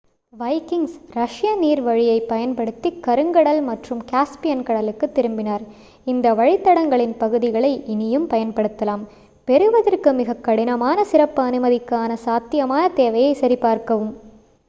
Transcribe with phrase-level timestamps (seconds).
[0.33, 5.65] Vikings ரஷ்ய நீர்வழியைப் பயன்படுத்திக் கருங்கடல் மற்றும் காஸ்பியன் கடலுக்குத் திரும்பினார்
[6.07, 9.03] இந்த வழித்தடங்களின் பகுதிகளை இனியும் பயன்படுத்தலாம்
[9.47, 14.13] பெறுவதற்கு மிகக்கடினமான சிறப்பு அனுமதிக்கான சாத்தியமான தேவையைச் சரிபார்க்கவும்